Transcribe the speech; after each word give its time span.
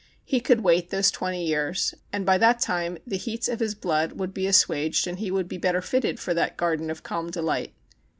He 0.25 0.39
could 0.39 0.61
wait 0.61 0.89
those 0.89 1.11
twenty 1.11 1.45
years, 1.45 1.93
and 2.11 2.25
by 2.25 2.39
that 2.39 2.59
time 2.59 2.97
the 3.05 3.17
heats 3.17 3.47
of 3.47 3.59
his 3.59 3.75
Llood 3.75 4.13
would 4.13 4.33
be 4.33 4.47
assuaged 4.47 5.05
and 5.05 5.19
he 5.19 5.29
would 5.29 5.47
be 5.47 5.59
better 5.59 5.79
fitted 5.83 6.19
for 6.19 6.33
that 6.33 6.57
garden 6.57 6.89
of 6.89 7.03
calm 7.03 7.29
delight. 7.29 7.75